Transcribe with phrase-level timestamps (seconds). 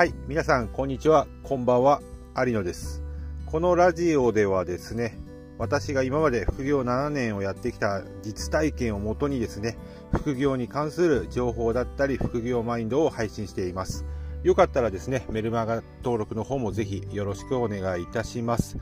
[0.00, 1.26] はい、皆さん、こんにちは。
[1.42, 2.00] こんばんは。
[2.34, 3.02] 有野です。
[3.44, 5.18] このラジオではですね、
[5.58, 9.76] 私が今まで副業7年をやってきた実体験をもとにですね、
[10.10, 14.06] 副業に関する情報だったり、副業マインドを配信しています。
[14.42, 18.78] よかったらですね、メルマガ登録の方もぜひよろしくお願いいたします。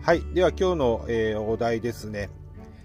[0.00, 2.30] はい、では今日の、えーお題ですね。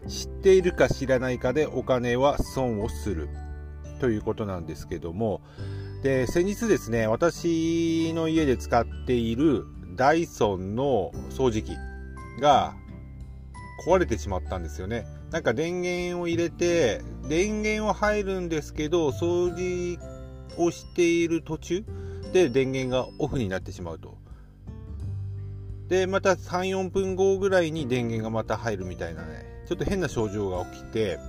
[0.06, 3.30] 知っているか知らないかでお金は損をする
[4.02, 5.40] ということなんですけども、
[6.02, 11.76] で、先日ですね、私の家で使っているダイソンの掃除機
[12.40, 12.74] が
[13.86, 15.06] 壊れてしまったんですよね。
[15.32, 20.00] なんか電源を入れて、電源は入るんですけど、掃除
[20.58, 21.84] をしている途中
[22.32, 24.18] で電源がオフになってしまうと。
[25.90, 31.20] で、また3、4分後ぐらいに電源がまた入るみたいなね、ちょっと変な症状が起きて、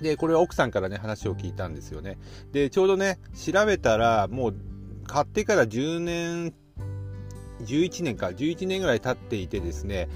[0.00, 2.18] で、これは奥さんからね、話を聞いたんですよね。
[2.52, 4.54] で、ちょうどね、調べたら、もう、
[5.06, 6.54] 買ってから10年、
[7.64, 10.08] 11年か、11年ぐらい経っていてですね、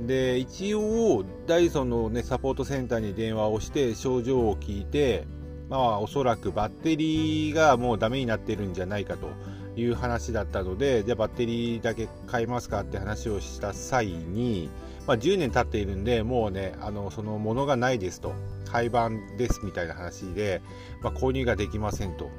[0.00, 5.26] で、一応、ダイソンのね、サポートセンターに電話をして、症状を聞いて、
[5.68, 9.30] まあ、おそらくバッテリーがもうダメになってるんじゃないかと
[9.76, 14.70] いう話だったので、じゃあバッテリーだけ買いますかって話をした際に、
[15.06, 18.34] まあ、10年経っているんで、もうね、あの、そのものがないですと、
[18.66, 20.62] 廃盤ですみたいな話で、
[21.02, 22.30] まあ、購入ができませんと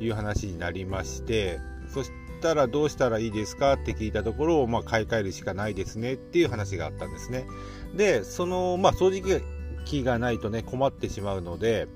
[0.00, 1.60] いう話になりまして、
[1.92, 2.10] そし
[2.42, 7.46] たらどうしたらいいですかって聞いたところ、まあ、買い替えるしかないですねっていう話があったんですね。
[7.94, 9.42] で、その、まあ、掃除
[9.84, 11.88] 機がないとね、困ってしまうので、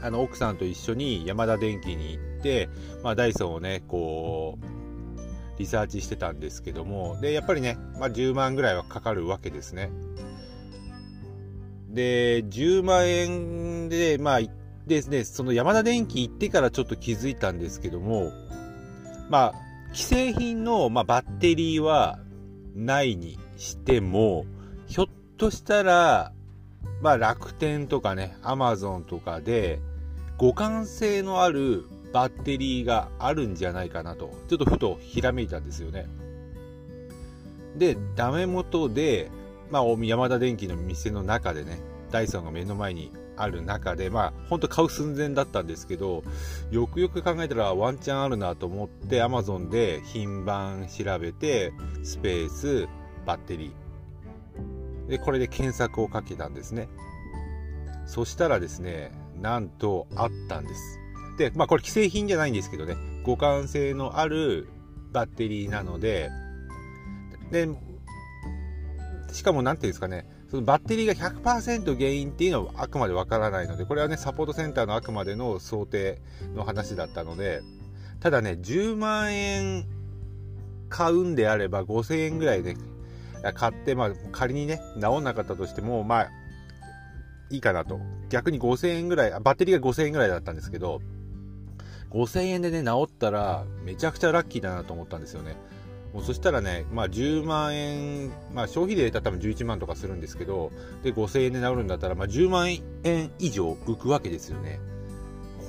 [0.00, 2.68] あの、奥さんと一緒に山田電機に行って、
[3.02, 9.90] まあ、ダイソンをね、こう、リサーチしてたんですけども、で、やっぱりね、まあ、10万ぐらいはかかるわけですね。
[11.94, 14.40] で、10万円で、まあ、
[14.86, 18.32] ですね、その山田電機行ってからちょっと気づいたんですけども、
[19.30, 19.54] まあ、
[19.94, 22.18] 既製品の、まあ、バッテリーは
[22.74, 24.44] ないにしても、
[24.86, 25.06] ひょっ
[25.38, 26.32] としたら、
[27.00, 29.80] まあ、楽天とかね、アマゾンとかで、
[30.38, 36.06] 互換性のあるバッテリーがあるんじゃないかなと、ちょっとふとひらめいたんですよね。
[37.76, 39.30] で、ダメ元で、
[39.74, 41.80] まあ、山田電機の店の中でね、
[42.12, 46.22] ダイソンが目の前にある中で、まあ、ほんと買う寸前だったんですけど、
[46.70, 51.72] よくよく考えたらワンチャンあるなと思って、Amazon で品番調べて、
[52.04, 52.86] スペース、
[53.26, 55.10] バッテリー。
[55.10, 56.88] で、これで検索をかけたんですね。
[58.06, 61.00] そしたらですね、なんとあったんです。
[61.36, 64.68] で、まあこれ既製品じゃないんですけどね、互換性のある
[65.10, 66.30] バッテリーなので、
[67.50, 67.68] で、
[69.34, 76.22] しかも何ていうんですかね、そのバッテリーが100%原因っていうのはあくまでわからないので、これはね、サポートセンターのあくまでの想定
[76.54, 77.60] の話だったので、
[78.20, 79.86] ただね、10万円
[80.88, 82.76] 買うんであれば5000円ぐらいで、
[83.54, 86.30] 買って、まあ仮にね、治んなかったとしても、まあ、
[87.50, 87.98] いいかなと。
[88.30, 91.02] 逆に5000円ぐらい、バッテリーが5000円ぐらいだったんですけど、
[92.10, 95.56] 5000円でね、治ったら、めちゃくちゃラッキーだなと思ったんですよね。
[96.14, 100.70] もうそしたらね、まあ10万円、まあ消費税だったら多分11万とかするんですけど、
[101.02, 102.70] で5000円で治るんだったら、まあ10万
[103.02, 104.78] 円以上浮くわけですよね。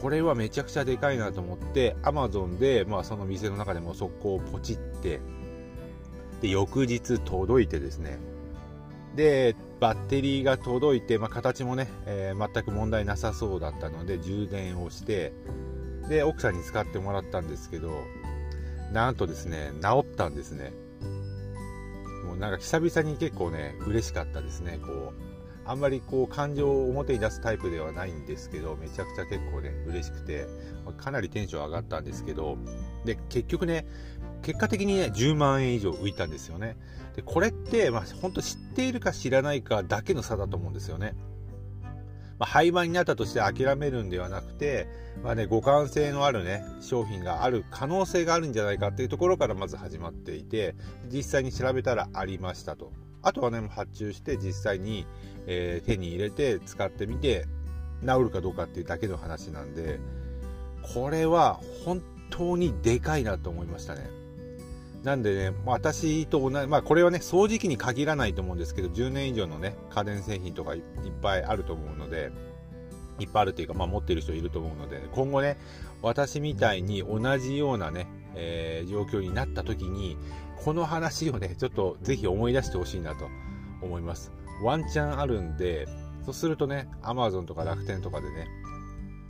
[0.03, 5.19] これはめちゃくちゃでかいなと思って、Amazon で、まあその店の中でも速攻ポチって、
[6.41, 8.19] で、翌日届いてですね、
[9.15, 15.33] で、バッテリーが届いて、まあ形もね、えー全く問題なさそうだったので、充電をして、
[16.07, 17.89] で、奥さんに使ってもらったんですけど、
[18.91, 20.73] なんとですね、治ったんですね。
[22.25, 24.79] もうなんか久々に結構ね、嬉しかったですね。
[24.81, 25.13] こう、
[25.67, 30.47] あんまりこう感情を表に出すタイプではないんですけど、めちゃくちゃ結構ね、嬉しくて、
[30.97, 32.57] かなりテンション上がったんですけど、
[33.03, 33.87] で、結局ね、
[34.43, 36.77] 結果的にね、10万円以上浮いたんですよね。
[37.15, 41.15] で、これって、まあ、本当知っているか知らないかだけの差だと思うんですよね。
[42.39, 44.87] まあ、廃盤になったとして諦めるんではなくて、
[45.23, 50.75] まあね、互換性のあるね、商品がある可能性があるんじゃないかっていうところからまず始まっていて、
[51.07, 52.91] 実際に調べたらありましたと。
[53.21, 55.07] あとはね、発注して実際に、
[55.47, 57.45] えー手に入れて使ってみて、
[58.01, 59.99] 治るかどうかっていうだけの話なんで、
[60.93, 64.24] これは本当にでかいなと思いましたね。
[65.05, 70.83] なんでね、私と同じ、まあこれはね、掃除機に限らないと思うんですけど、10年以上のね、家電製品とかいいっ
[71.21, 72.31] ぱいあると思うので、
[73.19, 75.59] いっぱいあるというか、まあ持ってる人いると思うので、今後ね、
[76.01, 80.17] 私みたいに同じようなね、えー状況になった時に、
[80.63, 83.29] この話をね、ちょっとぜひ思い出してほしいなと
[83.83, 84.31] 思います。
[84.63, 85.87] ワンチャンあるんで、
[86.25, 88.47] そうするとね、Amazon とか楽天とかでね、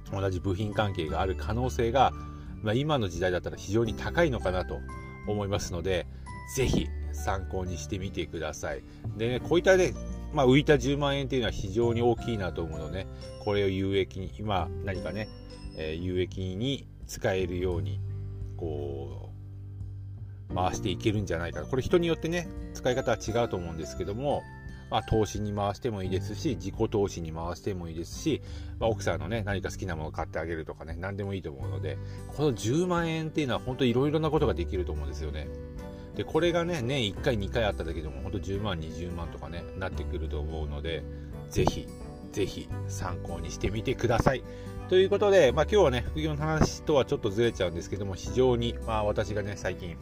[0.10, 2.14] 同じ部品関係がある可能性が、
[2.64, 4.80] まあ、今の時代だったら非常に高いのかなと
[5.28, 6.08] 思いますので、
[6.56, 8.84] ぜひ参考にしてみてください。
[9.18, 9.94] でね、こういったね、
[10.34, 13.08] まあ、浮いた10万円っていうのは非常に大きいなと思うので、ね、
[13.44, 15.30] これを有益に、今何かね、
[15.78, 18.00] えー、有益に使えるように、
[18.58, 19.32] こ
[20.52, 21.68] う、回していけるんじゃないかな。
[21.68, 24.44] これ人によってね、使い方は違うと思うんですけども、
[24.90, 28.42] まあ、投資に回してもいいですし、自己投資に回してもいいですし、
[28.80, 31.98] まあ、奥さんのね、何か好きなものを買ってあげるとかね、何でもいいと思うので、
[32.36, 35.48] この10万円っていうのは本当いろいろなことができると思うんですよね。
[36.16, 41.04] で、これがね、年1回、2回あっただけでも、本当10万、20万とかね、なってくると思うので、
[41.50, 41.88] ぜひ、
[42.32, 44.44] ぜひ参考にしてみてください。
[44.88, 49.98] ということで、まあ、今日はね、副業の話とはちょっとずれちゃうんですけども、非常に、まあ、私がね、最近、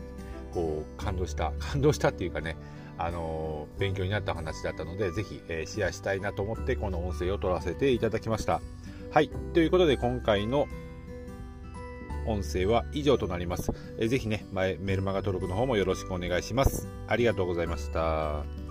[0.53, 2.57] こう、感動した、感動したっていうかね、
[2.97, 8.61] あの、勉強になった話だったので、ぜひ、えー、シェアしたいなと思って、この音声を取らせていただきました。
[9.11, 9.29] はい。
[9.53, 10.67] ということで、今回の
[12.25, 13.71] 音声は以上となります。
[13.97, 16.87] えー、ぜひね、前メルマガ登録の方もよろしくお願いします。
[17.07, 18.62] ありがとうございました。